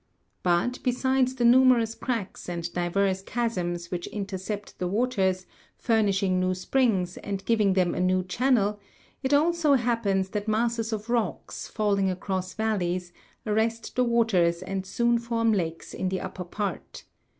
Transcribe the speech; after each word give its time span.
But, 0.41 0.79
besides 0.81 1.35
the 1.35 1.45
numerous 1.45 1.93
cracks 1.93 2.49
and 2.49 2.73
divers 2.73 3.21
chasms 3.21 3.91
which 3.91 4.07
intercept 4.07 4.79
the 4.79 4.87
waters, 4.87 5.45
furnishing 5.77 6.39
new 6.39 6.55
springs, 6.55 7.17
and 7.17 7.45
giving 7.45 7.73
them 7.73 7.93
a 7.93 7.99
new 7.99 8.23
channel, 8.23 8.79
it 9.21 9.31
also 9.31 9.75
happens 9.75 10.29
that 10.29 10.47
masses 10.47 10.91
of 10.91 11.07
rocks, 11.11 11.67
falling 11.67 12.09
across 12.09 12.55
valleys, 12.55 13.13
arrest 13.45 13.95
the 13.95 14.03
waters 14.03 14.63
and 14.63 14.87
soon 14.87 15.19
form 15.19 15.53
lakes 15.53 15.93
in 15.93 16.09
the 16.09 16.19
upper 16.21 16.45
part. 16.45 17.03